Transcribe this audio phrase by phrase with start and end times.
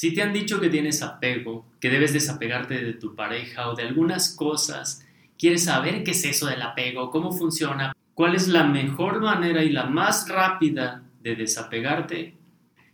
[0.00, 3.82] Si te han dicho que tienes apego, que debes desapegarte de tu pareja o de
[3.82, 5.04] algunas cosas,
[5.36, 9.70] quieres saber qué es eso del apego, cómo funciona, cuál es la mejor manera y
[9.70, 12.36] la más rápida de desapegarte,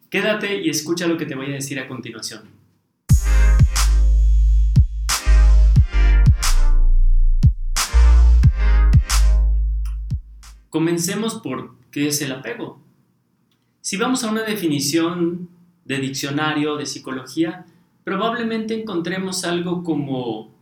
[0.09, 2.49] quédate y escucha lo que te voy a decir a continuación.
[10.71, 12.81] Comencemos por qué es el apego.
[13.83, 15.51] Si vamos a una definición
[15.85, 17.67] de diccionario de psicología,
[18.05, 20.55] probablemente encontremos algo como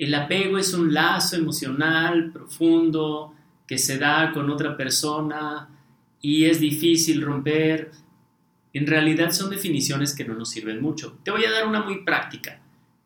[0.00, 3.34] el apego es un lazo emocional profundo
[3.66, 5.68] que se da con otra persona
[6.22, 7.90] y es difícil romper.
[8.72, 11.18] En realidad son definiciones que no nos sirven mucho.
[11.22, 12.62] Te voy a dar una muy práctica.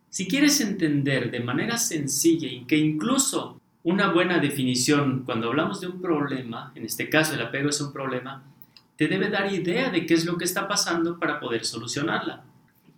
[0.09, 5.89] Si quieres entender de manera sencilla y que incluso una buena definición cuando hablamos de
[5.89, 8.45] un problema, en este caso el apego es un problema,
[8.97, 12.45] te debe dar idea de qué es lo que está pasando para poder solucionarla.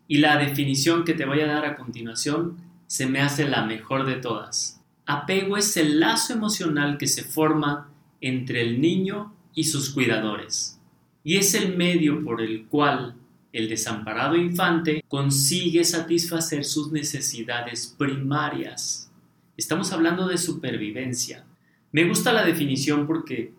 [0.08, 4.06] Y la definición que te voy a dar a continuación se me hace la mejor
[4.06, 4.80] de todas.
[5.06, 10.80] Apego es el lazo emocional que se forma entre el niño y sus cuidadores.
[11.24, 13.14] Y es el medio por el cual
[13.52, 19.10] el desamparado infante consigue satisfacer sus necesidades primarias.
[19.56, 21.44] Estamos hablando de supervivencia.
[21.90, 23.52] Me gusta la definición porque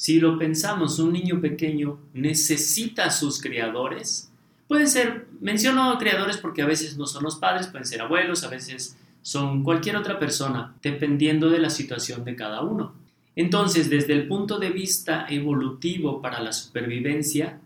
[0.00, 4.32] si lo pensamos, un niño pequeño necesita a sus criadores.
[4.66, 8.48] Pueden ser, menciono criadores porque a veces no son los padres, pueden ser abuelos, a
[8.48, 12.94] veces son cualquier otra persona, dependiendo de la situación de cada uno.
[13.36, 17.60] Entonces, desde el punto de vista evolutivo para la supervivencia,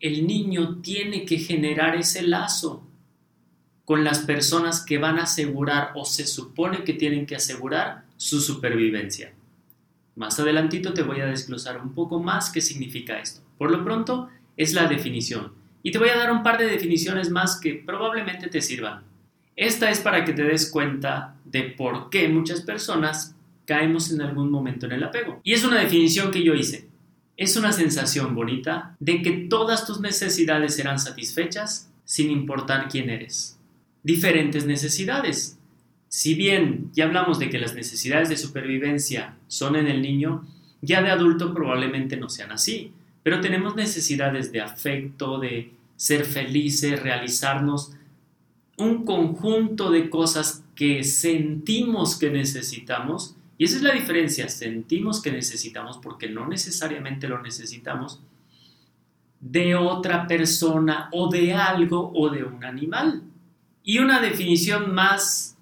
[0.00, 2.82] el niño tiene que generar ese lazo
[3.86, 8.42] con las personas que van a asegurar o se supone que tienen que asegurar su
[8.42, 9.32] supervivencia.
[10.16, 13.40] Más adelantito te voy a desglosar un poco más qué significa esto.
[13.58, 15.52] Por lo pronto es la definición.
[15.82, 19.02] Y te voy a dar un par de definiciones más que probablemente te sirvan.
[19.56, 24.50] Esta es para que te des cuenta de por qué muchas personas caemos en algún
[24.50, 25.40] momento en el apego.
[25.44, 26.88] Y es una definición que yo hice.
[27.36, 33.58] Es una sensación bonita de que todas tus necesidades serán satisfechas sin importar quién eres.
[34.02, 35.58] Diferentes necesidades,
[36.14, 40.46] si bien ya hablamos de que las necesidades de supervivencia son en el niño,
[40.80, 42.92] ya de adulto probablemente no sean así,
[43.24, 47.94] pero tenemos necesidades de afecto, de ser felices, realizarnos,
[48.76, 55.32] un conjunto de cosas que sentimos que necesitamos, y esa es la diferencia, sentimos que
[55.32, 58.20] necesitamos porque no necesariamente lo necesitamos,
[59.40, 63.24] de otra persona o de algo o de un animal.
[63.82, 65.53] Y una definición más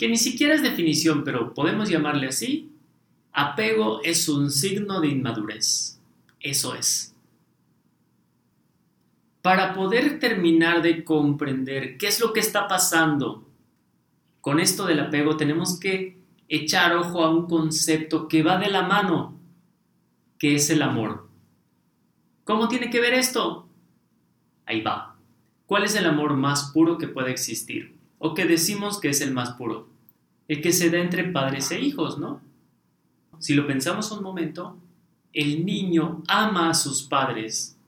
[0.00, 2.72] que ni siquiera es definición, pero podemos llamarle así,
[3.32, 6.00] apego es un signo de inmadurez.
[6.40, 7.14] Eso es.
[9.42, 13.46] Para poder terminar de comprender qué es lo que está pasando
[14.40, 16.16] con esto del apego, tenemos que
[16.48, 19.38] echar ojo a un concepto que va de la mano,
[20.38, 21.28] que es el amor.
[22.44, 23.68] ¿Cómo tiene que ver esto?
[24.64, 25.18] Ahí va.
[25.66, 27.98] ¿Cuál es el amor más puro que puede existir?
[28.16, 29.89] O que decimos que es el más puro
[30.50, 32.40] el que se da entre padres e hijos, ¿no?
[33.38, 34.76] Si lo pensamos un momento,
[35.32, 37.78] el niño ama a sus padres.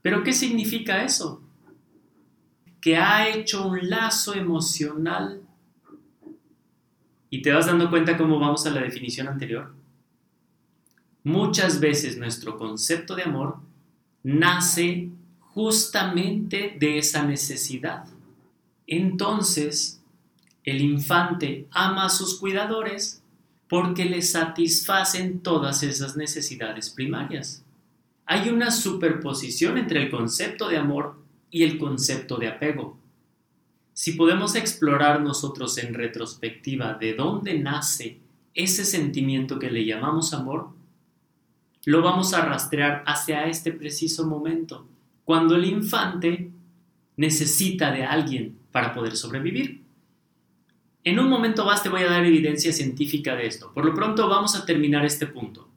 [0.00, 1.42] ¿Pero qué significa eso?
[2.80, 5.42] Que ha hecho un lazo emocional.
[7.28, 9.74] ¿Y te vas dando cuenta cómo vamos a la definición anterior?
[11.24, 13.58] Muchas veces nuestro concepto de amor
[14.22, 15.10] nace
[15.40, 18.04] justamente de esa necesidad.
[18.86, 20.03] Entonces,
[20.64, 23.22] el infante ama a sus cuidadores
[23.68, 27.64] porque le satisfacen todas esas necesidades primarias.
[28.26, 32.98] Hay una superposición entre el concepto de amor y el concepto de apego.
[33.92, 38.18] Si podemos explorar nosotros en retrospectiva de dónde nace
[38.54, 40.70] ese sentimiento que le llamamos amor,
[41.84, 44.86] lo vamos a rastrear hacia este preciso momento,
[45.24, 46.50] cuando el infante
[47.16, 49.83] necesita de alguien para poder sobrevivir.
[51.04, 53.70] En un momento más te voy a dar evidencia científica de esto.
[53.74, 55.68] Por lo pronto vamos a terminar este punto.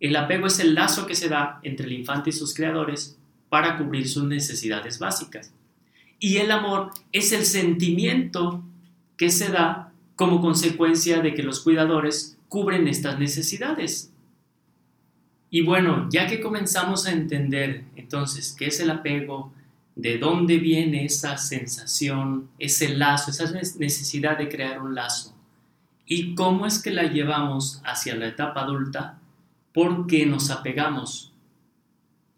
[0.00, 3.18] El apego es el lazo que se da entre el infante y sus creadores
[3.50, 5.52] para cubrir sus necesidades básicas.
[6.18, 8.64] Y el amor es el sentimiento
[9.18, 14.12] que se da como consecuencia de que los cuidadores cubren estas necesidades.
[15.50, 19.52] Y bueno, ya que comenzamos a entender entonces qué es el apego,
[19.98, 25.34] de dónde viene esa sensación, ese lazo, esa necesidad de crear un lazo
[26.06, 29.18] y cómo es que la llevamos hacia la etapa adulta,
[29.74, 31.32] porque nos apegamos.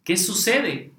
[0.02, 0.90] ¿Qué sucede?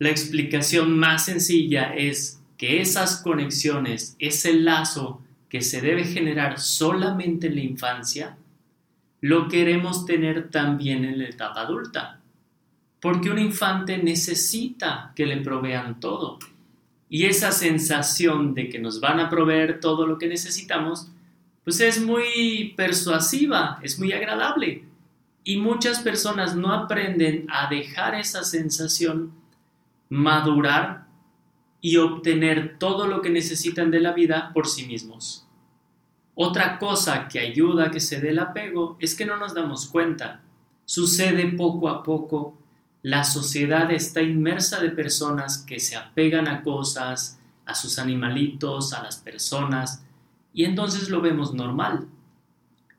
[0.00, 7.46] La explicación más sencilla es que esas conexiones, ese lazo que se debe generar solamente
[7.46, 8.36] en la infancia,
[9.20, 12.19] lo queremos tener también en la etapa adulta.
[13.00, 16.38] Porque un infante necesita que le provean todo.
[17.08, 21.08] Y esa sensación de que nos van a proveer todo lo que necesitamos,
[21.64, 24.84] pues es muy persuasiva, es muy agradable.
[25.42, 29.32] Y muchas personas no aprenden a dejar esa sensación
[30.08, 31.06] madurar
[31.80, 35.46] y obtener todo lo que necesitan de la vida por sí mismos.
[36.34, 39.86] Otra cosa que ayuda a que se dé el apego es que no nos damos
[39.86, 40.42] cuenta.
[40.84, 42.59] Sucede poco a poco
[43.02, 49.02] la sociedad está inmersa de personas que se apegan a cosas, a sus animalitos, a
[49.02, 50.04] las personas,
[50.52, 52.08] y entonces lo vemos normal.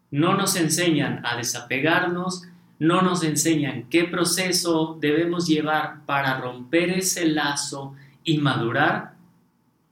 [0.09, 2.43] No nos enseñan a desapegarnos,
[2.79, 7.93] no nos enseñan qué proceso debemos llevar para romper ese lazo
[8.23, 9.13] y madurar,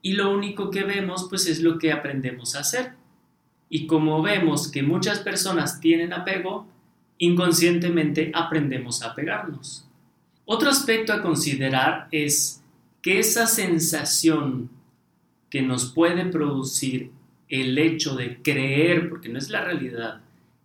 [0.02, 2.94] y lo único que vemos pues es lo que aprendemos a hacer.
[3.70, 6.66] Y como vemos que muchas personas tienen apego,
[7.18, 9.89] inconscientemente aprendemos a apegarnos.
[10.52, 12.64] Otro aspecto a considerar es
[13.04, 14.72] que esa sensación
[15.48, 17.12] que nos puede producir
[17.50, 20.22] el hecho de creer, porque no es la realidad,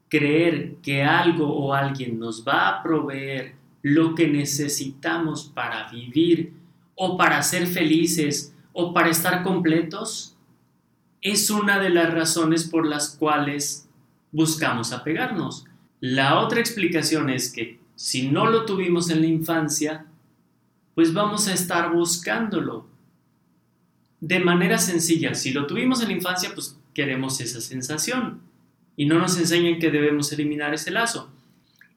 [0.09, 6.55] creer que algo o alguien nos va a proveer lo que necesitamos para vivir
[6.95, 10.35] o para ser felices o para estar completos,
[11.21, 13.87] es una de las razones por las cuales
[14.33, 15.67] buscamos apegarnos.
[16.01, 20.07] La otra explicación es que si no lo tuvimos en la infancia,
[20.95, 22.87] pues vamos a estar buscándolo.
[24.21, 28.41] De manera sencilla, si lo tuvimos en la infancia, pues queremos esa sensación
[28.97, 31.31] y no nos enseñan que debemos eliminar ese lazo.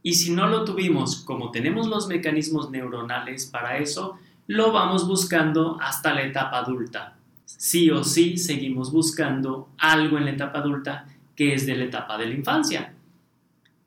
[0.03, 4.17] Y si no lo tuvimos, como tenemos los mecanismos neuronales para eso,
[4.47, 7.17] lo vamos buscando hasta la etapa adulta.
[7.45, 12.17] Sí o sí seguimos buscando algo en la etapa adulta que es de la etapa
[12.17, 12.93] de la infancia.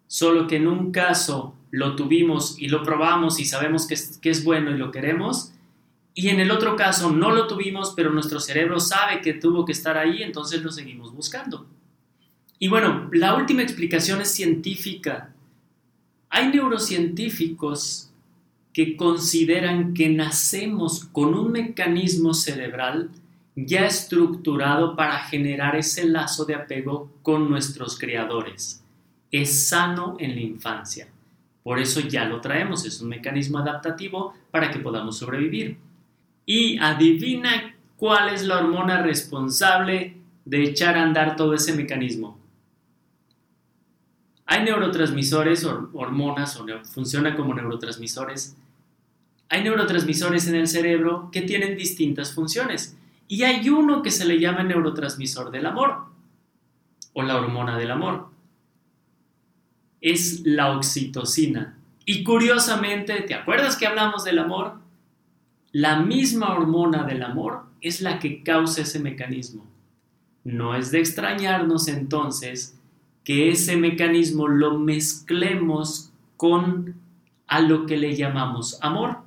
[0.06, 3.94] Solo que en un caso lo tuvimos y lo probamos y sabemos que
[4.30, 5.52] es, bueno y lo queremos,
[6.14, 9.72] y en el otro caso no lo tuvimos, pero nuestro cerebro sabe que tuvo que
[9.72, 11.66] estar ahí, entonces lo seguimos buscando.
[12.58, 15.32] Y bueno, la última explicación es científica.
[16.28, 18.10] Hay neurocientíficos
[18.72, 23.10] que consideran que nacemos con un mecanismo cerebral
[23.56, 28.82] ya estructurado para generar ese lazo de apego con nuestros creadores.
[29.30, 31.08] Es sano en la infancia.
[31.62, 35.78] Por eso ya lo traemos, es un mecanismo adaptativo para que podamos sobrevivir.
[36.46, 42.38] Y adivina cuál es la hormona responsable de echar a andar todo ese mecanismo.
[44.46, 48.56] Hay neurotransmisores, hormonas, o funciona como neurotransmisores.
[49.48, 52.96] Hay neurotransmisores en el cerebro que tienen distintas funciones.
[53.28, 56.06] Y hay uno que se le llama neurotransmisor del amor,
[57.12, 58.30] o la hormona del amor
[60.00, 61.78] es la oxitocina.
[62.04, 64.78] Y curiosamente, ¿te acuerdas que hablamos del amor?
[65.72, 69.66] La misma hormona del amor es la que causa ese mecanismo.
[70.44, 72.78] No es de extrañarnos entonces
[73.24, 76.96] que ese mecanismo lo mezclemos con
[77.46, 79.18] a lo que le llamamos amor.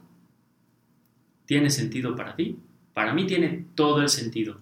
[1.46, 2.58] ¿Tiene sentido para ti?
[2.94, 4.58] Para mí tiene todo el sentido.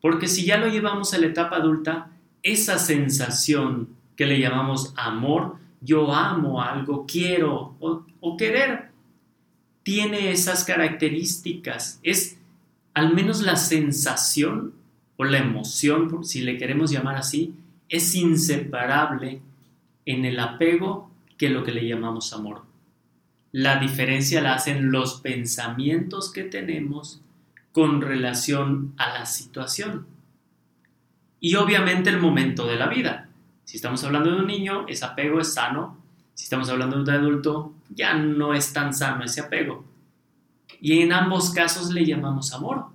[0.00, 2.10] Porque si ya lo llevamos a la etapa adulta,
[2.42, 3.88] esa sensación
[4.22, 8.92] que le llamamos amor, yo amo algo, quiero o, querer,
[9.82, 11.98] tiene esas características.
[12.04, 12.38] Es
[12.94, 14.74] al menos la sensación
[15.16, 17.52] o la emoción, si le queremos llamar así,
[17.88, 19.42] es inseparable
[20.06, 22.62] en el apego que lo que le llamamos amor.
[23.50, 27.20] La diferencia la hacen los pensamientos que tenemos
[27.72, 30.06] con relación a la situación.
[31.40, 33.28] Y obviamente el momento de la vida.
[33.72, 35.96] Si estamos hablando de un niño, ese apego es sano.
[36.34, 39.86] Si estamos hablando de un adulto, ya no es tan sano ese apego.
[40.78, 42.88] Y en ambos casos le llamamos amor.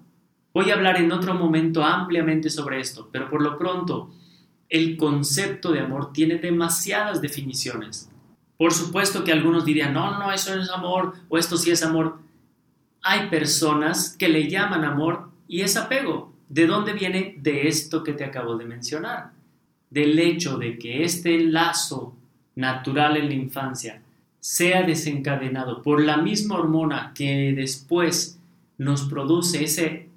[0.53, 4.11] Voy a hablar en otro momento ampliamente sobre esto, pero por lo pronto,
[4.69, 8.11] el concepto de amor tiene demasiadas definiciones.
[8.55, 11.81] Por supuesto que algunos dirían, no, no, eso no es amor, o esto sí es
[11.81, 12.19] amor.
[13.01, 16.35] Hay personas que le llaman amor y es apego.
[16.49, 17.33] ¿De dónde viene?
[17.39, 19.36] De esto que te acabo de mencionar
[19.89, 22.15] del hecho de que este lazo
[22.55, 24.01] natural en la infancia
[24.39, 28.39] sea desencadenado por la misma hormona que después
[28.77, 30.09] nos produce ese,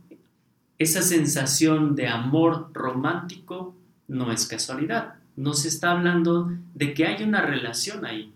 [0.78, 3.74] esa sensación de amor romántico,
[4.08, 5.14] no es casualidad.
[5.36, 8.32] Nos está hablando de que hay una relación ahí.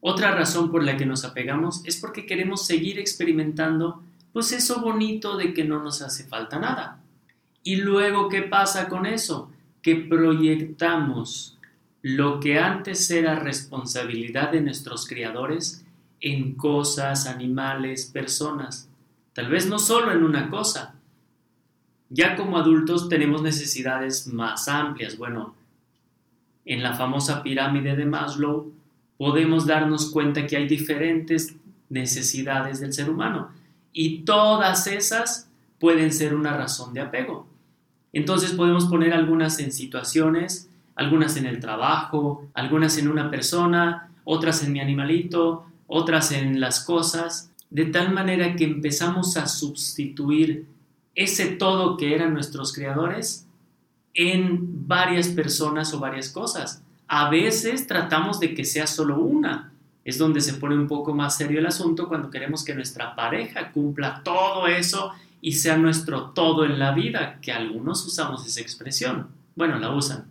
[0.00, 4.02] Otra razón por la que nos apegamos es porque queremos seguir experimentando
[4.32, 7.00] pues eso bonito de que no nos hace falta nada.
[7.62, 9.51] Y luego, ¿qué pasa con eso?
[9.82, 11.58] Que proyectamos
[12.02, 15.84] lo que antes era responsabilidad de nuestros criadores
[16.20, 18.88] en cosas, animales, personas.
[19.32, 20.94] Tal vez no solo en una cosa.
[22.10, 25.16] Ya como adultos tenemos necesidades más amplias.
[25.16, 25.54] Bueno,
[26.64, 28.72] en la famosa pirámide de Maslow
[29.16, 31.54] podemos darnos cuenta que hay diferentes
[31.88, 33.50] necesidades del ser humano
[33.92, 35.48] y todas esas
[35.78, 37.46] pueden ser una razón de apego.
[38.12, 44.62] Entonces podemos poner algunas en situaciones, algunas en el trabajo, algunas en una persona, otras
[44.62, 50.66] en mi animalito, otras en las cosas, de tal manera que empezamos a sustituir
[51.14, 53.46] ese todo que eran nuestros creadores
[54.14, 56.82] en varias personas o varias cosas.
[57.08, 59.72] A veces tratamos de que sea solo una.
[60.04, 63.70] Es donde se pone un poco más serio el asunto cuando queremos que nuestra pareja
[63.70, 65.12] cumpla todo eso
[65.44, 69.26] y sea nuestro todo en la vida, que algunos usamos esa expresión.
[69.56, 70.26] Bueno, la usan.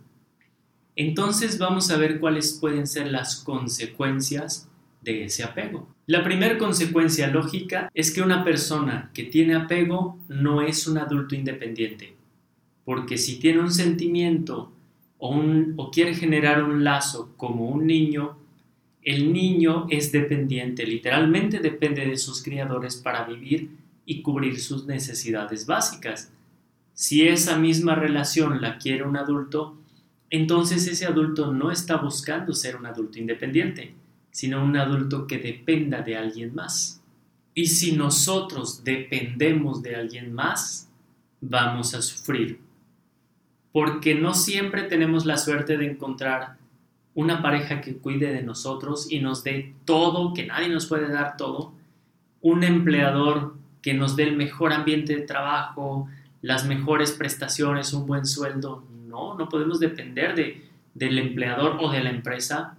[0.96, 4.68] Entonces vamos a ver cuáles pueden ser las consecuencias
[5.02, 5.86] de ese apego.
[6.06, 11.34] La primera consecuencia lógica es que una persona que tiene apego no es un adulto
[11.34, 12.16] independiente,
[12.84, 14.72] porque si tiene un sentimiento
[15.18, 15.38] o,
[15.76, 18.38] o quiere generar un lazo como un niño,
[19.02, 25.66] el niño es dependiente, literalmente depende de sus criadores para vivir y cubrir sus necesidades
[25.66, 26.32] básicas.
[26.94, 29.78] Si esa misma relación la quiere un adulto,
[30.30, 33.94] entonces ese adulto no está buscando ser un adulto independiente,
[34.30, 37.02] sino un adulto que dependa de alguien más.
[37.54, 40.88] Y si nosotros dependemos de alguien más,
[41.40, 42.60] vamos a sufrir.
[43.72, 46.56] Porque no siempre tenemos la suerte de encontrar
[47.14, 51.36] una pareja que cuide de nosotros y nos dé todo, que nadie nos puede dar
[51.36, 51.74] todo,
[52.40, 56.08] un empleador que nos dé el mejor ambiente de trabajo,
[56.40, 58.84] las mejores prestaciones, un buen sueldo.
[59.06, 62.76] No, no podemos depender de, del empleador o de la empresa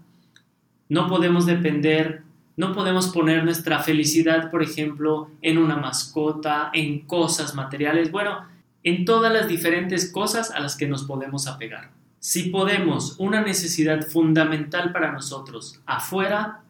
[0.94, 2.22] no podemos depender,
[2.56, 8.46] no podemos poner nuestra felicidad, por ejemplo, en una mascota, en cosas materiales, bueno,
[8.84, 11.90] en todas las diferentes cosas a las que nos podemos apegar.
[12.20, 16.62] Si podemos una necesidad fundamental para nosotros afuera,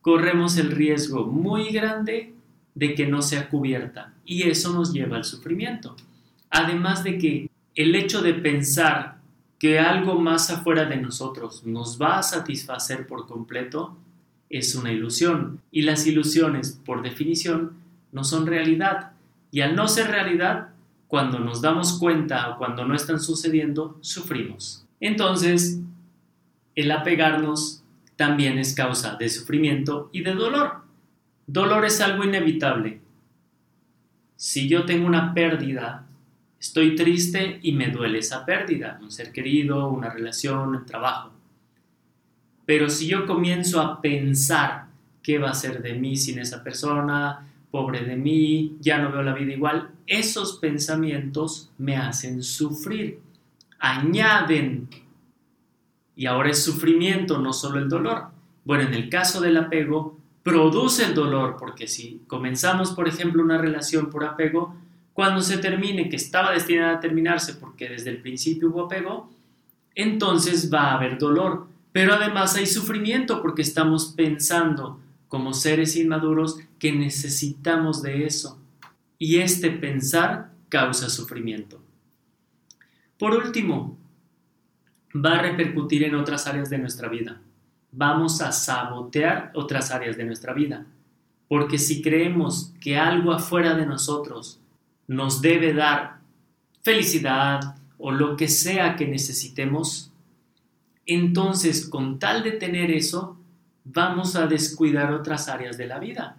[0.00, 2.32] corremos el riesgo muy grande
[2.80, 5.94] de que no sea cubierta y eso nos lleva al sufrimiento.
[6.48, 9.18] Además de que el hecho de pensar
[9.58, 13.98] que algo más afuera de nosotros nos va a satisfacer por completo
[14.48, 15.60] es una ilusión.
[15.70, 17.72] Y las ilusiones, por definición,
[18.12, 19.12] no son realidad.
[19.50, 20.70] Y al no ser realidad,
[21.06, 24.86] cuando nos damos cuenta o cuando no están sucediendo, sufrimos.
[25.00, 25.80] Entonces,
[26.74, 27.82] el apegarnos
[28.16, 30.89] también es causa de sufrimiento y de dolor.
[31.52, 33.00] Dolor es algo inevitable.
[34.36, 36.06] Si yo tengo una pérdida
[36.60, 41.30] Estoy triste y me duele esa pérdida, un ser querido, una relación, un trabajo.
[42.66, 44.88] Pero si yo comienzo a pensar
[45.22, 49.22] qué va a ser de mí sin esa persona, pobre de mí, ya no veo
[49.22, 53.20] la vida igual, esos pensamientos me hacen sufrir,
[53.78, 54.86] añaden.
[56.14, 58.26] Y ahora es sufrimiento, no solo el dolor.
[58.66, 60.19] Bueno, en el caso del apego,
[60.50, 64.74] produce el dolor, porque si comenzamos, por ejemplo, una relación por apego,
[65.12, 69.30] cuando se termine, que estaba destinada a terminarse porque desde el principio hubo apego,
[69.94, 71.68] entonces va a haber dolor.
[71.92, 78.58] Pero además hay sufrimiento porque estamos pensando como seres inmaduros que necesitamos de eso.
[79.18, 81.80] Y este pensar causa sufrimiento.
[83.18, 83.96] Por último,
[85.14, 87.40] va a repercutir en otras áreas de nuestra vida.
[87.92, 90.86] Vamos a sabotear otras áreas de nuestra vida.
[91.48, 94.60] Porque si creemos que algo afuera de nosotros
[95.08, 96.20] nos debe dar
[96.82, 100.12] felicidad o lo que sea que necesitemos,
[101.06, 103.36] entonces con tal de tener eso,
[103.84, 106.36] vamos a descuidar otras áreas de la vida.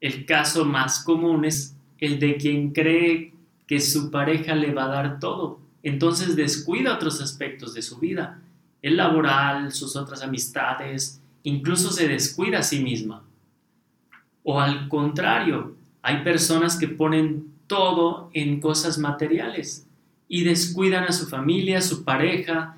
[0.00, 3.32] El caso más común es el de quien cree
[3.66, 8.40] que su pareja le va a dar todo, entonces descuida otros aspectos de su vida,
[8.82, 13.22] el laboral, sus otras amistades, incluso se descuida a sí misma.
[14.42, 19.86] O al contrario, hay personas que ponen todo en cosas materiales
[20.28, 22.76] y descuidan a su familia, a su pareja.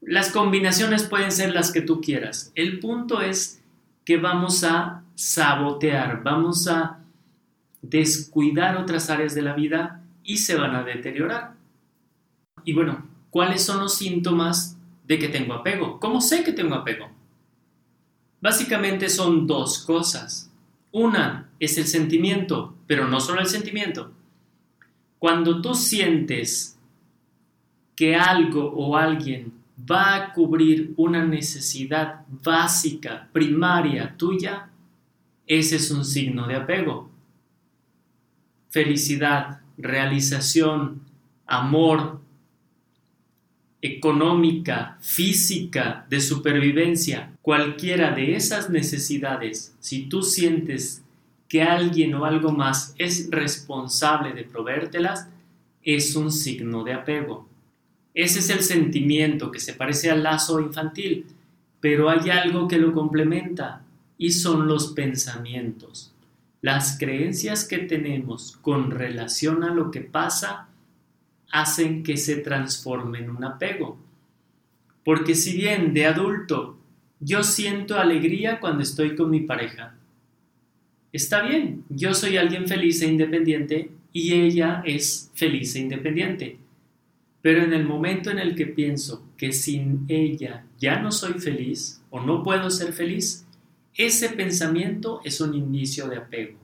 [0.00, 2.52] Las combinaciones pueden ser las que tú quieras.
[2.54, 3.62] El punto es
[4.04, 6.98] que vamos a sabotear, vamos a
[7.82, 11.54] descuidar otras áreas de la vida y se van a deteriorar.
[12.64, 14.76] Y bueno, ¿cuáles son los síntomas
[15.10, 15.98] de que tengo apego?
[15.98, 17.10] ¿Cómo sé que tengo apego?
[18.40, 20.52] Básicamente son dos cosas.
[20.92, 24.12] Una es el sentimiento, pero no solo el sentimiento.
[25.18, 26.78] Cuando tú sientes
[27.96, 29.52] que algo o alguien
[29.90, 34.70] va a cubrir una necesidad básica, primaria tuya,
[35.44, 37.10] ese es un signo de apego.
[38.68, 41.00] Felicidad, realización,
[41.46, 42.20] amor,
[43.82, 51.02] económica, física, de supervivencia, cualquiera de esas necesidades, si tú sientes
[51.48, 55.28] que alguien o algo más es responsable de proveértelas,
[55.82, 57.48] es un signo de apego.
[58.14, 61.26] Ese es el sentimiento que se parece al lazo infantil,
[61.80, 63.82] pero hay algo que lo complementa
[64.18, 66.12] y son los pensamientos.
[66.60, 70.68] Las creencias que tenemos con relación a lo que pasa
[71.50, 73.98] hacen que se transforme en un apego.
[75.04, 76.78] Porque si bien de adulto
[77.20, 79.94] yo siento alegría cuando estoy con mi pareja,
[81.12, 86.58] está bien, yo soy alguien feliz e independiente y ella es feliz e independiente.
[87.42, 92.02] Pero en el momento en el que pienso que sin ella ya no soy feliz
[92.10, 93.46] o no puedo ser feliz,
[93.94, 96.58] ese pensamiento es un inicio de apego.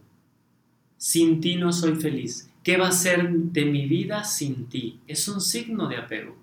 [0.97, 2.51] Sin ti no soy feliz.
[2.63, 5.01] ¿Qué va a ser de mi vida sin ti?
[5.07, 6.37] Es un signo de apego.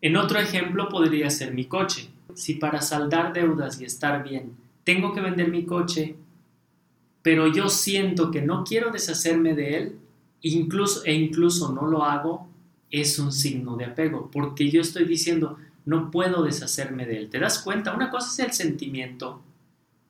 [0.00, 2.08] En otro ejemplo podría ser mi coche.
[2.34, 6.14] Si para saldar deudas y estar bien tengo que vender mi coche,
[7.20, 9.98] pero yo siento que no quiero deshacerme de él,
[10.40, 12.48] e incluso no lo hago,
[12.88, 17.30] es un signo de apego, porque yo estoy diciendo, no puedo deshacerme de él.
[17.30, 17.96] ¿Te das cuenta?
[17.96, 19.42] Una cosa es el sentimiento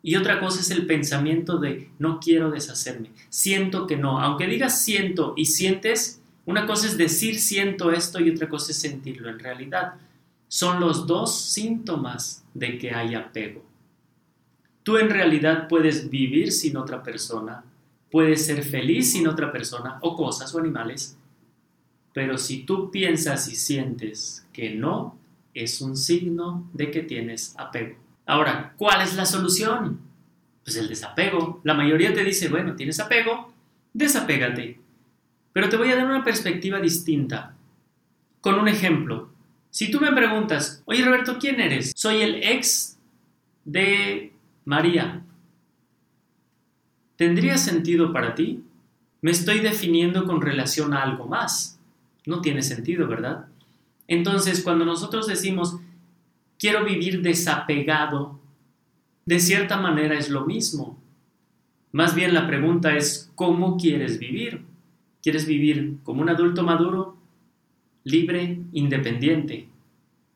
[0.06, 4.20] y otra cosa es el pensamiento de no quiero deshacerme, siento que no.
[4.20, 8.78] Aunque digas siento y sientes, una cosa es decir siento esto y otra cosa es
[8.78, 9.94] sentirlo en realidad.
[10.46, 13.64] Son los dos síntomas de que hay apego.
[14.84, 17.64] Tú en realidad puedes vivir sin otra persona,
[18.08, 21.18] puedes ser feliz sin otra persona o cosas o animales,
[22.12, 25.18] pero si tú piensas y sientes que no,
[25.52, 28.05] es un signo de que tienes apego.
[28.26, 30.00] Ahora, ¿cuál es la solución?
[30.64, 31.60] Pues el desapego.
[31.62, 33.52] La mayoría te dice, bueno, tienes apego,
[33.92, 34.80] desapégate.
[35.52, 37.54] Pero te voy a dar una perspectiva distinta.
[38.40, 39.30] Con un ejemplo.
[39.70, 41.92] Si tú me preguntas, oye Roberto, ¿quién eres?
[41.94, 42.98] Soy el ex
[43.64, 44.32] de
[44.64, 45.22] María,
[47.16, 48.64] ¿tendría sentido para ti?
[49.20, 51.78] Me estoy definiendo con relación a algo más.
[52.26, 53.46] No tiene sentido, ¿verdad?
[54.08, 55.76] Entonces, cuando nosotros decimos,
[56.58, 58.38] quiero vivir desapegado,
[59.24, 60.98] de cierta manera es lo mismo.
[61.92, 64.64] Más bien la pregunta es, ¿cómo quieres vivir?
[65.22, 67.16] ¿Quieres vivir como un adulto maduro,
[68.04, 69.68] libre, independiente?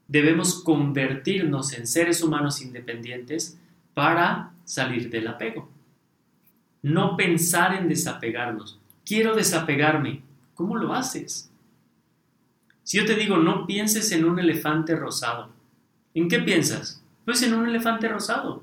[0.09, 3.61] Debemos convertirnos en seres humanos independientes
[3.95, 5.69] para salir del apego.
[6.83, 8.81] No pensar en desapegarnos.
[9.05, 10.23] Quiero desapegarme.
[10.55, 11.51] ¿Cómo lo haces?
[12.83, 15.51] Si yo te digo, no pienses en un elefante rosado,
[16.15, 17.03] ¿en qué piensas?
[17.25, 18.63] Pues en un elefante rosado.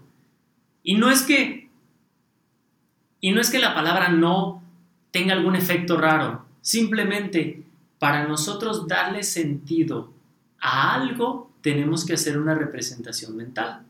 [0.84, 1.68] Y no es que
[3.20, 4.62] y no es que la palabra no
[5.12, 7.64] tenga algún efecto raro, simplemente
[8.00, 10.14] para nosotros darle sentido
[10.60, 13.82] a algo tenemos que hacer una representación mental.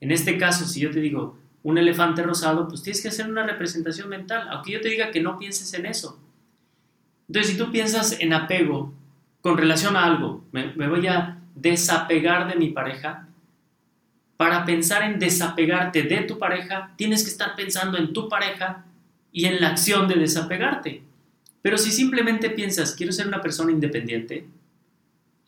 [0.00, 3.46] En este caso, si yo te digo un elefante rosado, pues tienes que hacer una
[3.46, 6.20] representación mental, aunque yo te diga que no pienses en eso.
[7.28, 8.92] Entonces, si tú piensas en apego
[9.40, 13.28] con relación a algo, me, voy a desapegar de mi pareja,
[14.36, 18.84] para pensar en desapegarte de tu pareja, tienes que estar pensando en tu pareja
[19.32, 21.02] y en la acción de desapegarte.
[21.60, 24.46] Pero si simplemente piensas, quiero ser una persona independiente,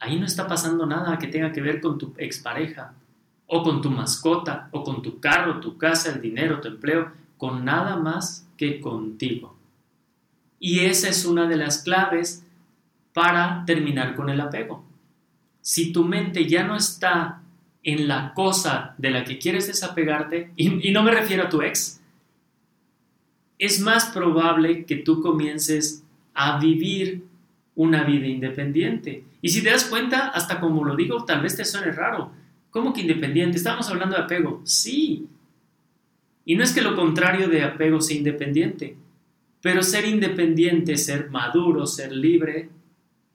[0.01, 2.95] ahí no está pasando nada que tenga que ver con tu expareja
[3.47, 7.65] o con tu mascota, o con tu carro, tu casa, el dinero, tu empleo, con
[7.65, 9.57] nada más que contigo.
[10.61, 12.45] Y esa es una de las claves
[13.13, 14.85] para terminar con el apego.
[15.71, 17.43] Si tu mente ya no está
[17.85, 22.01] en la cosa de la que quieres desapegarte, y, no me refiero a tu ex,
[23.57, 26.03] es más probable que tú comiences
[26.35, 27.23] a vivir
[27.77, 29.23] una vida independiente.
[29.41, 32.33] Y si te das cuenta, hasta como lo digo, tal vez te suene raro,
[32.73, 33.57] ¿Cómo que independiente?
[33.57, 34.63] Estamos hablando de apego.
[34.65, 35.29] Sí.
[36.45, 38.97] Y no es que lo contrario de apego sea independiente,
[39.63, 42.71] pero ser independiente, ser maduro, ser libre,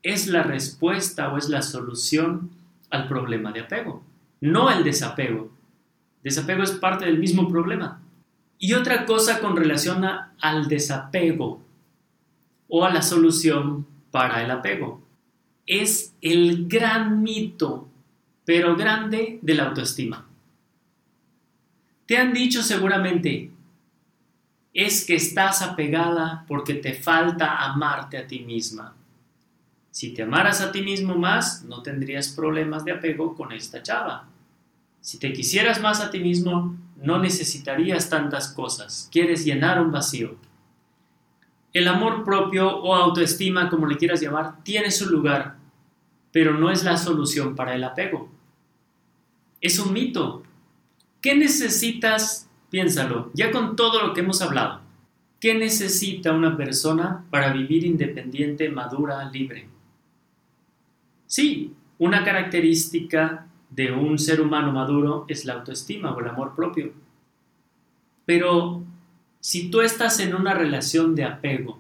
[0.06, 2.52] es la respuesta o es la solución
[2.92, 4.04] al problema de apego,
[4.40, 5.52] no el desapego.
[6.24, 8.00] Desapego es parte del mismo problema.
[8.60, 10.06] Y otra cosa con relación
[10.40, 11.64] al desapego
[12.68, 15.04] o a la solución para el apego
[15.66, 17.90] es el gran mito
[18.46, 20.24] pero grande de la autoestima.
[22.06, 23.50] Te han dicho seguramente,
[24.72, 28.96] es que estás apegada porque te falta amarte a ti misma.
[29.96, 34.28] Si te amaras a ti mismo más, no tendrías problemas de apego con esta chava.
[35.00, 39.08] Si te quisieras más a ti mismo, no necesitarías tantas cosas.
[39.10, 40.36] Quieres llenar un vacío.
[41.72, 45.56] El amor propio o autoestima, como le quieras llamar, tiene su lugar,
[46.34, 48.30] pero no es la solución para el apego.
[49.62, 50.44] Es un mito.
[51.22, 54.82] ¿Qué necesitas Piénsalo, ya con todo lo que hemos hablado,
[55.40, 59.75] ¿qué necesita una persona para vivir independiente, madura, libre?
[61.28, 66.94] Sí, una característica de un ser humano maduro es la autoestima o el amor propio.
[68.26, 68.84] Pero
[69.40, 71.80] si tú estás en una relación de apego,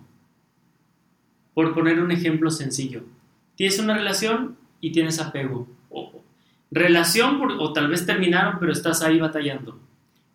[1.53, 3.03] por poner un ejemplo sencillo,
[3.55, 5.67] tienes una relación y tienes apego.
[5.89, 6.21] O,
[6.69, 9.79] relación o tal vez terminaron, pero estás ahí batallando.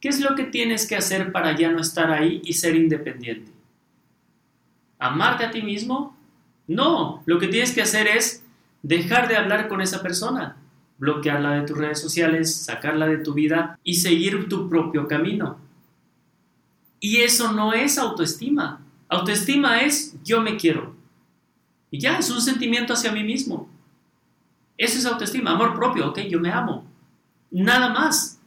[0.00, 3.52] ¿Qué es lo que tienes que hacer para ya no estar ahí y ser independiente?
[4.98, 6.16] ¿Amarte a ti mismo?
[6.66, 8.42] No, lo que tienes que hacer es
[8.82, 10.56] dejar de hablar con esa persona,
[10.98, 15.58] bloquearla de tus redes sociales, sacarla de tu vida y seguir tu propio camino.
[17.00, 18.80] Y eso no es autoestima.
[19.08, 20.94] Autoestima es yo me quiero.
[21.90, 23.68] Y ya, es un sentimiento hacia mí mismo.
[24.76, 26.84] Eso es autoestima, amor propio, ok, yo me amo.
[27.50, 28.38] Nada más.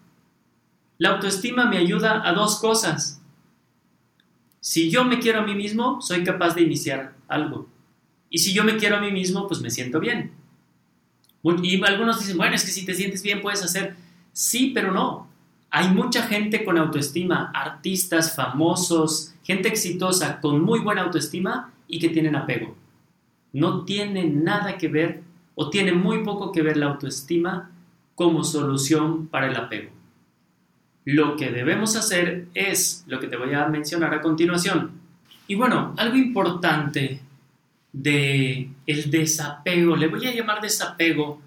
[0.97, 3.21] La autoestima me ayuda a dos cosas.
[4.61, 7.67] Si yo me quiero a mí mismo, soy capaz de iniciar algo.
[8.33, 10.31] Y si yo me quiero a mí mismo, pues me siento bien.
[11.61, 13.95] Y algunos dicen, bueno, es que si te sientes bien puedes hacer.
[14.31, 15.27] Sí, pero no.
[15.69, 22.09] Hay mucha gente con autoestima, artistas famosos, gente exitosa con muy buena autoestima y que
[22.09, 22.75] tienen apego.
[23.51, 25.21] No tiene nada que ver
[25.53, 27.69] o tiene muy poco que ver la autoestima
[28.15, 29.91] como solución para el apego.
[31.05, 34.89] Lo que debemos hacer es lo que te voy a mencionar a continuación.
[35.47, 37.21] Y bueno, algo importante
[37.93, 41.39] de el desapego, le voy a llamar desapego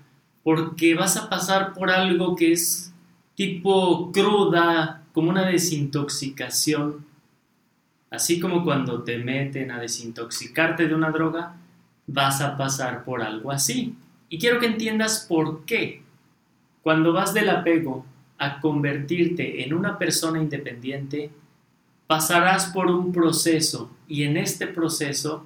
[0.44, 2.94] porque vas a pasar por algo que es
[3.34, 7.04] tipo cruda, como una desintoxicación.
[8.10, 11.56] Así como cuando te meten a desintoxicarte de una droga,
[12.06, 13.94] vas a pasar por algo así.
[14.28, 16.02] Y quiero que entiendas por qué.
[16.82, 18.06] Cuando vas del apego
[18.38, 21.30] a convertirte en una persona independiente,
[22.06, 25.44] pasarás por un proceso y en este proceso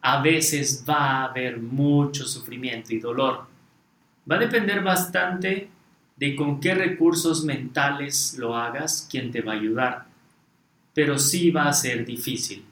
[0.00, 3.46] a veces va a haber mucho sufrimiento y dolor.
[4.30, 5.70] Va a depender bastante
[6.16, 10.06] de con qué recursos mentales lo hagas, quien te va a ayudar,
[10.92, 12.64] pero sí va a ser difícil.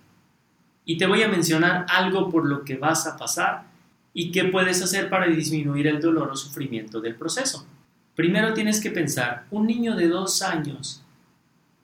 [0.84, 3.64] Y te voy a mencionar algo por lo que vas a pasar
[4.12, 7.66] y qué puedes hacer para disminuir el dolor o sufrimiento del proceso.
[8.14, 11.04] Primero tienes que pensar, un niño de dos años,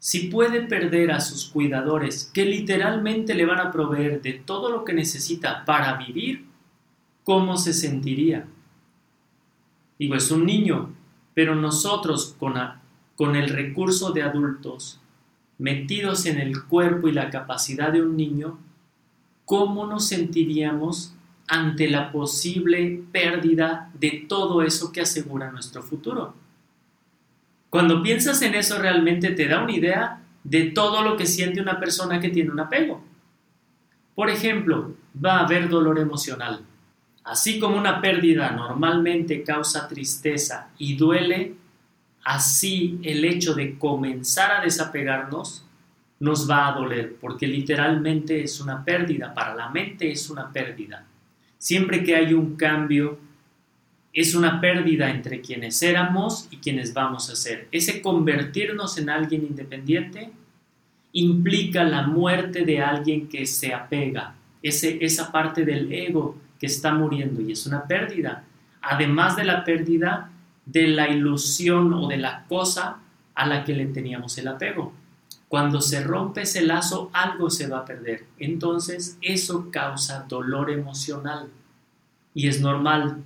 [0.03, 4.85] si puede perder a sus cuidadores que literalmente le van a proveer de todo lo
[4.85, 6.45] que necesita para vivir,
[7.23, 8.49] ¿cómo se sentiría?
[10.01, 10.93] Digo, es un niño,
[11.35, 12.55] pero nosotros con,
[13.15, 15.01] con el recurso de adultos
[15.59, 18.59] metidos en el cuerpo y la capacidad de un niño,
[19.45, 21.15] ¿cómo nos sentiríamos
[21.47, 26.35] ante la posible pérdida de todo eso que asegura nuestro futuro.
[27.73, 31.81] Cuando piensas en eso realmente te da una idea de todo lo que siente una
[31.81, 33.03] persona que tiene un apego.
[34.15, 36.61] Por ejemplo, va a haber dolor emocional.
[37.25, 41.55] Así como una pérdida normalmente causa tristeza y duele,
[42.23, 45.65] así el hecho de comenzar a desapegarnos
[46.21, 51.07] nos va a doler, porque literalmente es una pérdida, para la mente es una pérdida.
[51.57, 53.19] Siempre que hay un cambio,
[54.13, 57.69] es una pérdida entre quienes éramos y quienes vamos a ser.
[57.73, 60.31] Ese convertirnos en alguien independiente
[61.13, 66.93] implica la muerte de alguien que se apega, ese, esa parte del ego que está
[66.93, 68.45] muriendo y es una pérdida.
[68.83, 70.31] Además de la pérdida
[70.67, 72.99] de la ilusión o de la cosa
[73.35, 74.93] a la que le teníamos el apego.
[75.49, 78.25] Cuando se rompe ese lazo, algo se va a perder.
[78.39, 81.49] Entonces, eso causa dolor emocional.
[82.35, 83.23] Y es normal.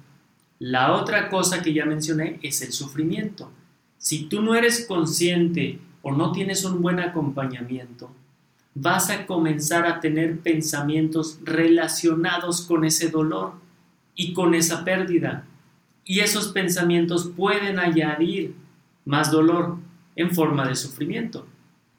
[0.59, 3.51] La otra cosa que ya mencioné es el sufrimiento.
[3.99, 8.11] Si tú no eres consciente o no tienes un buen acompañamiento,
[8.75, 13.55] vas a comenzar a tener pensamientos relacionados con ese dolor
[14.15, 15.45] y con esa pérdida.
[16.05, 18.55] Y esos pensamientos pueden añadir
[19.05, 19.77] más dolor
[20.15, 21.47] en forma de sufrimiento.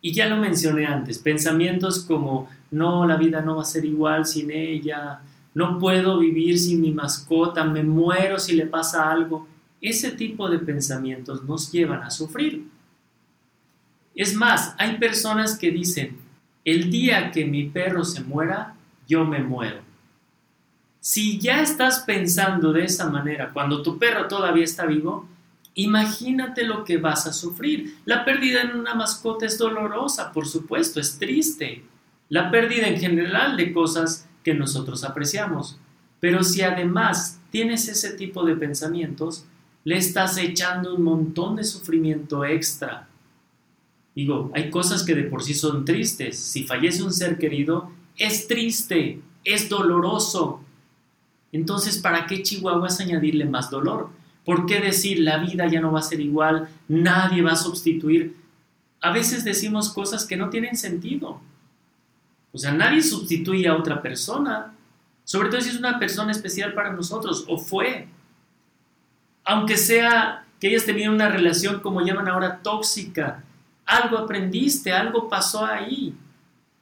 [0.01, 4.25] Y ya lo mencioné antes, pensamientos como, no, la vida no va a ser igual
[4.25, 5.21] sin ella,
[5.57, 9.47] no puedo vivir sin mi mascota, me muero si le pasa algo.
[9.81, 12.67] Ese tipo de pensamientos nos llevan a sufrir.
[14.13, 16.19] Es más, hay personas que dicen,
[16.63, 18.75] el día que mi perro se muera,
[19.07, 19.79] yo me muero.
[20.99, 25.27] Si ya estás pensando de esa manera cuando tu perro todavía está vivo,
[25.73, 27.97] imagínate lo que vas a sufrir.
[28.05, 31.83] La pérdida en una mascota es dolorosa, por supuesto, es triste.
[32.29, 35.77] La pérdida en general de cosas que nosotros apreciamos.
[36.21, 39.45] Pero si además tienes ese tipo de pensamientos,
[39.83, 43.09] le estás echando un montón de sufrimiento extra.
[44.15, 46.39] Digo, hay cosas que de por sí son tristes.
[46.39, 50.61] Si fallece un ser querido, es triste, es doloroso.
[51.51, 54.11] Entonces, ¿para qué Chihuahuas añadirle más dolor?
[54.45, 58.37] ¿Por qué decir la vida ya no va a ser igual, nadie va a sustituir?
[59.01, 61.41] A veces decimos cosas que no tienen sentido.
[62.57, 64.73] O sea, nadie sustituye a otra persona,
[65.23, 68.07] sobre todo si es una persona especial para nosotros, o fue.
[69.43, 73.43] Aunque sea que hayas tenido una relación, como llaman ahora, tóxica,
[73.85, 76.15] algo aprendiste, algo pasó ahí.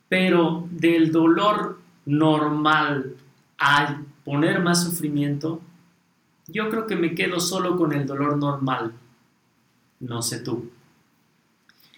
[0.07, 3.17] Pero del dolor normal
[3.57, 5.59] al poner más sufrimiento,
[6.47, 8.93] yo creo que me quedo solo con el dolor normal.
[9.99, 10.71] No sé tú.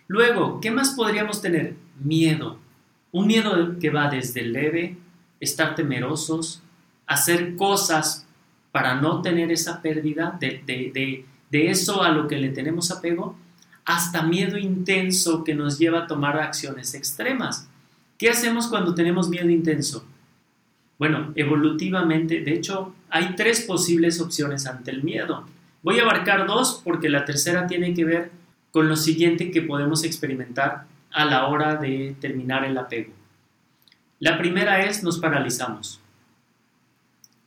[0.08, 1.76] Luego, ¿qué más podríamos tener?
[2.00, 2.66] Miedo.
[3.12, 4.98] Un miedo que va desde leve,
[5.40, 6.62] estar temerosos,
[7.06, 8.26] hacer cosas
[8.72, 13.38] para no tener esa pérdida de, de, de eso a lo que le tenemos apego,
[13.86, 17.70] hasta miedo intenso que nos lleva a tomar acciones extremas.
[18.18, 20.06] ¿Qué hacemos cuando tenemos miedo intenso?
[21.00, 25.46] Bueno, evolutivamente, de hecho, hay tres posibles opciones ante el miedo.
[25.84, 28.32] Voy a abarcar dos porque la tercera tiene que ver
[28.72, 33.14] con lo siguiente que podemos experimentar a la hora de terminar el apego.
[34.20, 36.02] La primera es nos paralizamos.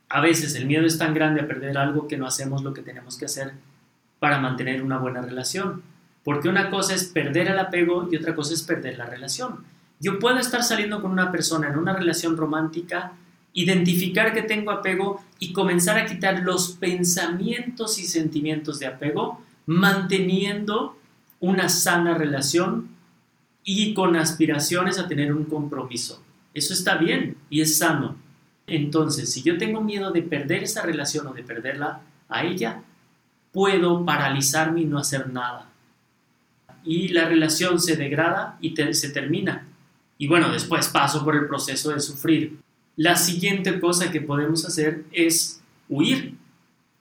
[0.07, 2.81] A veces el miedo es tan grande a perder algo que no hacemos lo que
[2.81, 3.53] tenemos que hacer
[4.19, 5.83] para mantener una buena relación.
[6.23, 9.65] Porque una cosa es perder el apego y otra cosa es perder la relación.
[9.99, 13.13] Yo puedo estar saliendo con una persona en una relación romántica,
[13.53, 20.97] identificar que tengo apego y comenzar a quitar los pensamientos y sentimientos de apego, manteniendo
[21.39, 22.90] una sana relación
[23.63, 26.23] y con aspiraciones a tener un compromiso.
[26.53, 28.15] Eso está bien y es sano.
[28.67, 32.83] Entonces, si yo tengo miedo de perder esa relación o de perderla a ella,
[33.51, 35.71] puedo paralizarme y no hacer nada
[36.83, 39.67] y la relación se degrada y se termina.
[40.17, 42.59] Y bueno, después paso por el proceso de sufrir.
[42.95, 46.35] La siguiente cosa que podemos hacer es huir.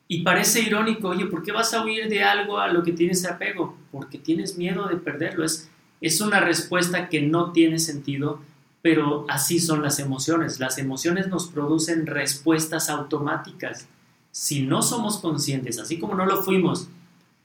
[0.08, 3.24] Y parece irónico, oye, ¿por qué vas a huir de algo a lo que tienes
[3.26, 3.76] apego?
[3.92, 5.44] Porque tienes miedo de perderlo.
[5.44, 8.40] Es, es una respuesta que no tiene sentido,
[8.82, 10.60] pero así son las emociones.
[10.60, 13.86] Las emociones nos producen respuestas automáticas.
[14.30, 16.88] Si no somos conscientes, así como no lo fuimos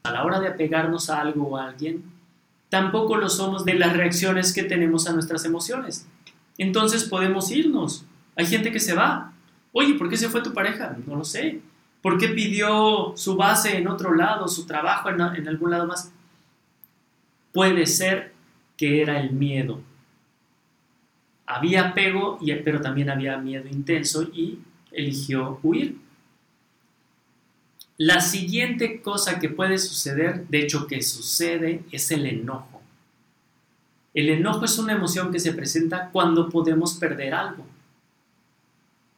[0.03, 2.03] a la hora de apegarnos a algo o a alguien,
[2.69, 6.07] tampoco lo somos de las reacciones que tenemos a nuestras emociones.
[6.57, 8.05] Entonces podemos irnos.
[8.35, 9.33] Hay gente que se va.
[9.71, 10.95] Oye, ¿por qué se fue tu pareja?
[11.05, 11.61] No lo sé.
[12.01, 16.11] ¿Por qué pidió su base en otro lado, su trabajo en, algún lado más?
[17.51, 18.35] Puede ser
[18.77, 19.81] que era el miedo.
[21.45, 24.59] Había apego, pero también había miedo intenso y
[24.91, 25.97] eligió huir.
[27.97, 32.81] La siguiente cosa que puede suceder, de hecho que sucede, es el enojo.
[34.13, 37.65] El enojo es una emoción que se presenta cuando podemos perder algo.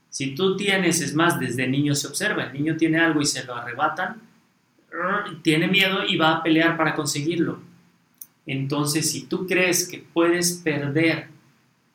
[0.09, 3.43] Si tú tienes, es más, desde niño se observa, el niño tiene algo y se
[3.43, 4.21] lo arrebatan,
[5.43, 7.59] tiene miedo y va a pelear para conseguirlo.
[8.47, 11.27] Entonces, si tú crees que puedes perder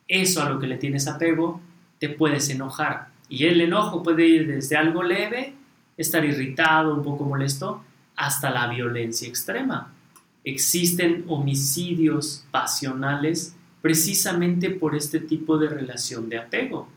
[0.07, 1.59] eso a lo que le tienes apego,
[1.99, 3.09] te puedes enojar.
[3.27, 5.55] Y el enojo puede ir desde algo leve
[5.97, 7.83] estar irritado, un poco molesto,
[8.15, 9.91] hasta la violencia extrema.
[10.43, 16.87] Existen homicidios pasionales precisamente por este tipo de relación de apego.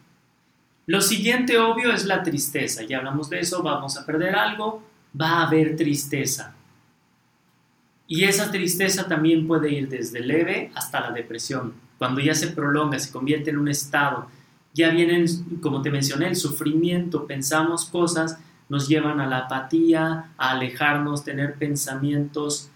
[0.87, 2.83] Lo siguiente obvio es la tristeza.
[2.85, 4.83] Ya hablamos de eso, vamos a perder algo,
[5.21, 6.56] va a haber tristeza.
[8.09, 11.75] Y esa tristeza también puede ir desde leve hasta la depresión.
[11.99, 14.29] Cuando ya se prolonga, se convierte en un estado,
[14.75, 15.27] ya vienen,
[15.63, 18.39] como te mencioné, el sufrimiento, pensamos cosas
[18.69, 22.71] nos llevan a la apatía, a alejarnos, tener pensamientos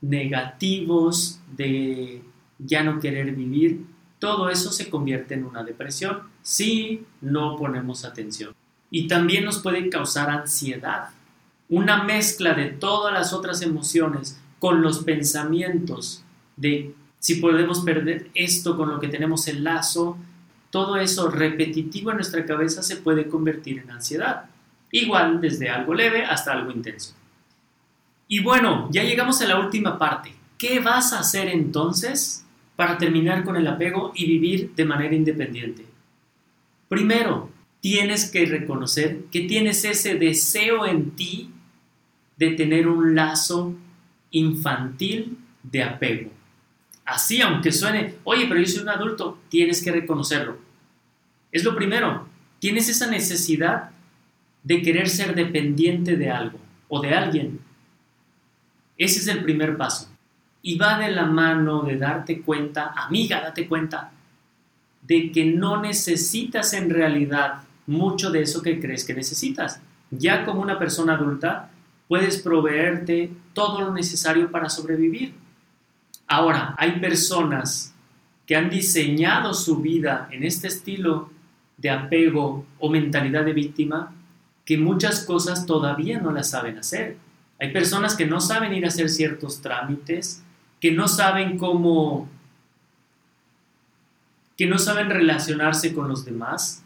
[0.00, 2.22] negativos de
[2.58, 3.84] ya no querer vivir,
[4.18, 8.54] todo eso se convierte en una depresión si no ponemos atención.
[8.90, 11.10] Y también nos puede causar ansiedad.
[11.68, 16.24] Una mezcla de todas las otras emociones con los pensamientos
[16.56, 20.16] de si podemos perder esto con lo que tenemos el lazo,
[20.70, 24.44] todo eso repetitivo en nuestra cabeza se puede convertir en ansiedad.
[24.90, 27.14] Igual desde algo leve hasta algo intenso.
[28.28, 30.36] Y bueno, ya llegamos a la última parte.
[30.58, 32.44] ¿qué vas a hacer entonces
[32.76, 35.84] para terminar con el apego y vivir de manera independiente?
[36.88, 41.50] Primero, tienes que reconocer que tienes ese deseo en ti
[42.36, 43.74] de tener un lazo
[44.30, 46.30] infantil de apego.
[47.04, 50.58] Así, aunque suene, oye, pero yo soy un adulto, tienes que reconocerlo.
[51.52, 53.90] Es lo primero, tienes esa necesidad
[54.64, 56.58] de querer ser dependiente de algo
[56.88, 57.60] o de alguien.
[58.98, 60.10] Ese es el primer paso.
[60.62, 64.10] Y va de la mano de darte cuenta, amiga, date cuenta,
[65.02, 69.80] de que no necesitas en realidad mucho de eso que crees que necesitas.
[70.10, 71.70] Ya como una persona adulta,
[72.08, 75.34] puedes proveerte todo lo necesario para sobrevivir.
[76.26, 77.94] Ahora, hay personas
[78.46, 81.30] que han diseñado su vida en este estilo
[81.76, 84.12] de apego o mentalidad de víctima
[84.64, 87.16] que muchas cosas todavía no las saben hacer.
[87.60, 90.44] Hay personas que no saben ir a hacer ciertos trámites,
[90.80, 92.28] que no saben cómo,
[94.56, 96.84] que no saben relacionarse con los demás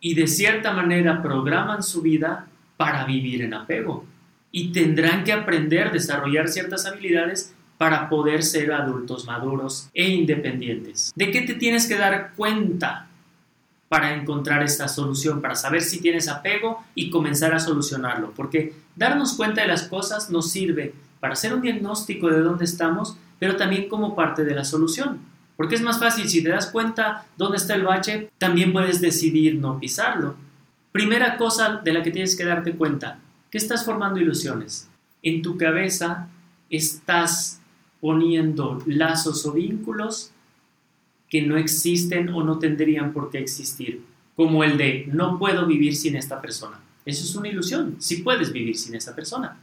[0.00, 4.04] y de cierta manera programan su vida para vivir en apego
[4.56, 11.12] y tendrán que aprender desarrollar ciertas habilidades para poder ser adultos maduros e independientes.
[11.14, 13.06] ¿De qué te tienes que dar cuenta
[13.90, 18.32] para encontrar esta solución, para saber si tienes apego y comenzar a solucionarlo?
[18.34, 23.18] Porque darnos cuenta de las cosas nos sirve para hacer un diagnóstico de dónde estamos,
[23.38, 25.18] pero también como parte de la solución.
[25.58, 29.56] Porque es más fácil, si te das cuenta dónde está el bache, también puedes decidir
[29.56, 30.34] no pisarlo.
[30.92, 33.18] Primera cosa de la que tienes que darte cuenta,
[33.56, 34.88] estás formando ilusiones.
[35.22, 36.28] En tu cabeza
[36.70, 37.60] estás
[38.00, 40.32] poniendo lazos o vínculos
[41.28, 44.02] que no existen o no tendrían por qué existir,
[44.36, 46.80] como el de no puedo vivir sin esta persona.
[47.04, 49.58] Eso es una ilusión, si puedes vivir sin esta persona.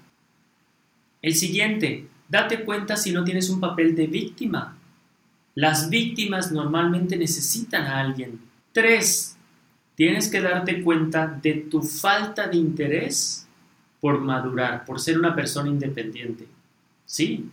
[1.21, 4.77] El siguiente, date cuenta si no tienes un papel de víctima.
[5.55, 8.39] Las víctimas normalmente necesitan a alguien.
[8.71, 9.37] Tres,
[9.95, 13.42] tienes que darte cuenta de tu falta de interés
[14.03, 16.45] por madurar, por ser una persona independiente.
[17.05, 17.49] ¿Sí?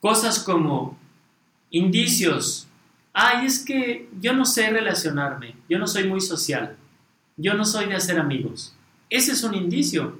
[0.00, 0.98] Cosas como
[1.70, 2.66] indicios.
[3.12, 6.74] Ay, es que yo no sé relacionarme, yo no soy muy social,
[7.36, 8.74] yo no soy de hacer amigos.
[9.08, 10.18] Ese es un indicio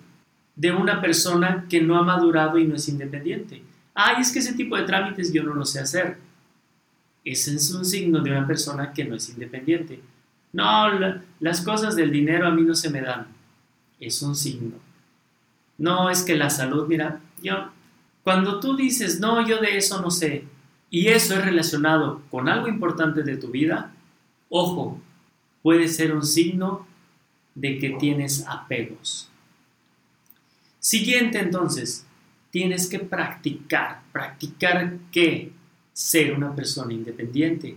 [0.54, 3.60] de una persona que no ha madurado y no es independiente.
[3.92, 6.16] Ay, es que ese tipo de trámites yo no lo sé hacer.
[7.24, 10.00] Ese es un signo de una persona que no es independiente.
[10.52, 10.88] No,
[11.40, 13.26] las cosas del dinero a mí no se me dan.
[13.98, 14.93] Es un signo.
[15.78, 17.70] No, es que la salud, mira, yo,
[18.22, 20.44] cuando tú dices, no, yo de eso no sé,
[20.90, 23.92] y eso es relacionado con algo importante de tu vida,
[24.48, 25.00] ojo,
[25.62, 26.86] puede ser un signo
[27.54, 29.28] de que tienes apegos.
[30.78, 32.06] Siguiente entonces,
[32.50, 34.02] tienes que practicar.
[34.12, 35.50] ¿Practicar qué?
[35.92, 37.76] Ser una persona independiente.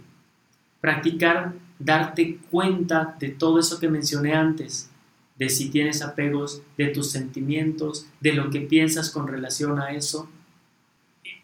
[0.82, 4.90] Practicar darte cuenta de todo eso que mencioné antes,
[5.38, 10.30] de si tienes apegos, de tus sentimientos, de lo que piensas con relación a eso.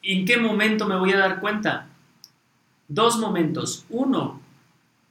[0.02, 1.88] ¿En qué momento me voy a dar cuenta?
[2.88, 3.86] Dos momentos.
[3.90, 4.42] Uno,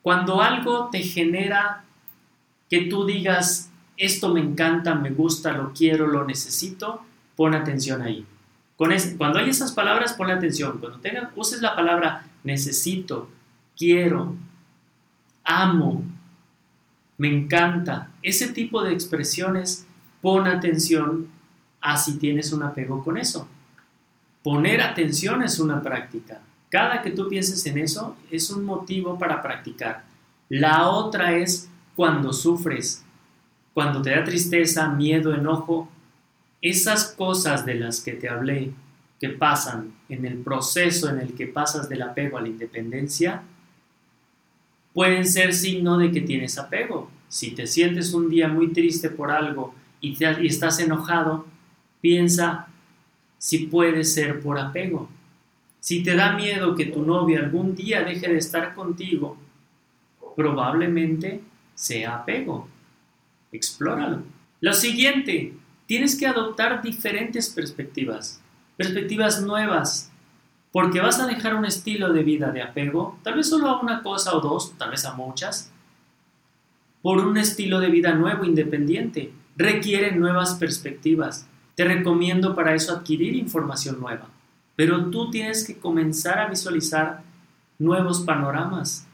[0.02, 1.84] cuando algo te genera
[2.68, 7.02] que tú digas, esto me encanta, me gusta, lo quiero, lo necesito,
[7.36, 8.26] pon atención ahí.
[8.76, 10.78] cuando hay esas palabras, pon atención.
[10.78, 13.30] Cuando tengas, uses la palabra necesito,
[13.76, 14.34] quiero,
[15.44, 16.02] amo,
[17.18, 18.10] me encanta.
[18.22, 19.86] Ese tipo de expresiones,
[20.20, 21.28] pon atención
[21.80, 23.48] a si tienes un apego con eso.
[24.42, 26.40] Poner atención es una práctica.
[26.68, 30.04] Cada que tú pienses en eso es un motivo para practicar.
[30.48, 33.04] La otra es cuando sufres,
[33.74, 35.88] cuando te da tristeza, miedo, enojo,
[36.60, 38.72] esas cosas de las que te hablé
[39.20, 43.42] que pasan en el proceso en el que pasas del apego a la independencia,
[44.92, 47.10] pueden ser signo de que tienes apego.
[47.28, 51.46] Si te sientes un día muy triste por algo y, y estás enojado,
[52.00, 52.68] piensa
[53.38, 55.08] si puede ser por apego.
[55.80, 59.36] Si te da miedo que tu novia algún día deje de estar contigo,
[60.36, 61.40] probablemente
[61.74, 62.68] sea apego.
[63.50, 64.22] Explóralo.
[64.60, 65.54] Lo siguiente,
[65.86, 68.40] tienes que adoptar diferentes perspectivas,
[68.76, 70.11] perspectivas nuevas,
[70.72, 74.02] porque vas a dejar un estilo de vida de apego, tal vez solo a una
[74.02, 75.70] cosa o dos, tal vez a muchas,
[77.02, 79.32] por un estilo de vida nuevo, independiente.
[79.56, 81.46] Requiere nuevas perspectivas.
[81.74, 84.28] Te recomiendo para eso adquirir información nueva.
[84.76, 87.22] Pero tú tienes que comenzar a visualizar
[87.78, 89.06] nuevos panoramas,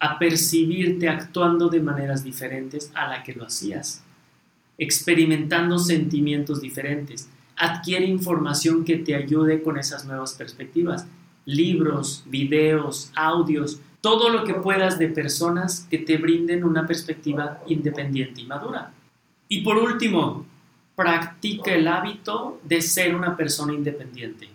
[0.00, 4.02] a percibirte actuando de maneras diferentes a la que lo hacías,
[4.78, 7.28] experimentando sentimientos diferentes.
[7.56, 11.06] Adquiere información que te ayude con esas nuevas perspectivas.
[11.44, 18.40] Libros, videos, audios, todo lo que puedas de personas que te brinden una perspectiva independiente
[18.42, 18.92] y madura.
[19.48, 20.46] Y por último,
[20.94, 24.48] practica el hábito de ser una persona independiente.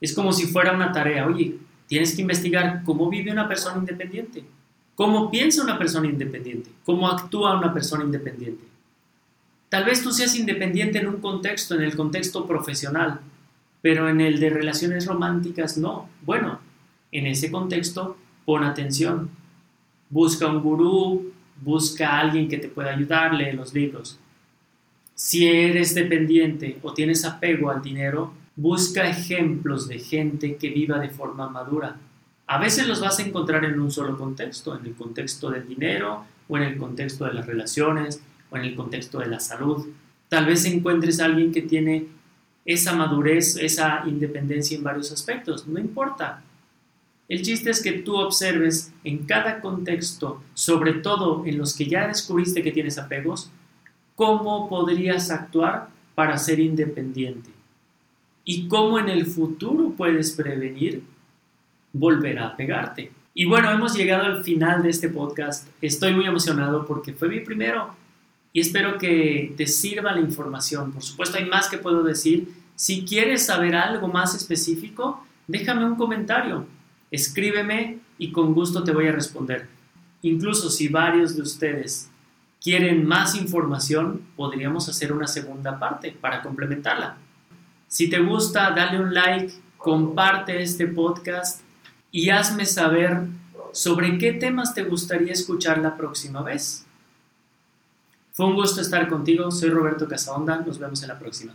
[0.00, 1.26] Es como si fuera una tarea.
[1.26, 4.44] Oye, tienes que investigar cómo vive una persona independiente,
[4.94, 8.64] cómo piensa una persona independiente, cómo actúa una persona independiente.
[9.74, 13.18] Tal vez tú seas independiente en un contexto, en el contexto profesional,
[13.82, 16.08] pero en el de relaciones románticas no.
[16.22, 16.60] Bueno,
[17.10, 19.30] en ese contexto pon atención.
[20.10, 24.20] Busca un gurú, busca a alguien que te pueda ayudar, lee los libros.
[25.16, 31.10] Si eres dependiente o tienes apego al dinero, busca ejemplos de gente que viva de
[31.10, 31.96] forma madura.
[32.46, 36.26] A veces los vas a encontrar en un solo contexto, en el contexto del dinero
[36.46, 38.22] o en el contexto de las relaciones
[38.58, 39.86] en el contexto de la salud.
[40.28, 42.06] Tal vez encuentres a alguien que tiene
[42.64, 45.66] esa madurez, esa independencia en varios aspectos.
[45.66, 46.42] No importa.
[47.28, 52.06] El chiste es que tú observes en cada contexto, sobre todo en los que ya
[52.06, 53.50] descubriste que tienes apegos,
[54.14, 57.50] cómo podrías actuar para ser independiente
[58.44, 61.02] y cómo en el futuro puedes prevenir
[61.92, 63.10] volver a pegarte.
[63.32, 65.68] Y bueno, hemos llegado al final de este podcast.
[65.80, 67.96] Estoy muy emocionado porque fue mi primero
[68.54, 70.92] y espero que te sirva la información.
[70.92, 72.54] Por supuesto, hay más que puedo decir.
[72.76, 76.64] Si quieres saber algo más específico, déjame un comentario,
[77.10, 79.66] escríbeme y con gusto te voy a responder.
[80.22, 82.08] Incluso si varios de ustedes
[82.62, 87.16] quieren más información, podríamos hacer una segunda parte para complementarla.
[87.88, 91.60] Si te gusta, dale un like, comparte este podcast
[92.12, 93.22] y hazme saber
[93.72, 96.86] sobre qué temas te gustaría escuchar la próxima vez.
[98.36, 101.54] Fue un gusto estar contigo, soy Roberto Casaonda, nos vemos en la próxima.